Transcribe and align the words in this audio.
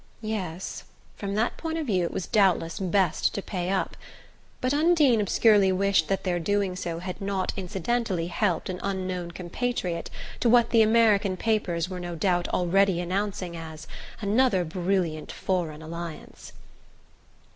Yes 0.23 0.83
from 1.15 1.35
that 1.35 1.57
point 1.57 1.77
of 1.77 1.85
view 1.85 2.03
it 2.05 2.09
was 2.11 2.25
doubtless 2.25 2.79
best 2.79 3.35
to 3.35 3.41
pay 3.43 3.69
up; 3.69 3.95
but 4.59 4.73
Undine 4.73 5.21
obscurely 5.21 5.71
wished 5.71 6.07
that 6.07 6.23
their 6.23 6.39
doing 6.39 6.75
so 6.75 6.97
had 6.97 7.21
not 7.21 7.53
incidentally 7.55 8.25
helped 8.25 8.67
an 8.67 8.79
unknown 8.81 9.29
compatriot 9.29 10.09
to 10.39 10.49
what 10.49 10.71
the 10.71 10.81
American 10.81 11.37
papers 11.37 11.87
were 11.87 11.99
no 11.99 12.15
doubt 12.15 12.47
already 12.47 12.99
announcing 12.99 13.55
as 13.55 13.85
"another 14.21 14.65
brilliant 14.65 15.31
foreign 15.31 15.83
alliance." 15.83 16.51